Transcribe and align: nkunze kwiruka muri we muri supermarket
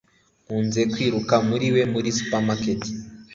nkunze 0.43 0.81
kwiruka 0.91 1.35
muri 1.49 1.67
we 1.75 1.83
muri 1.93 2.09
supermarket 2.17 2.81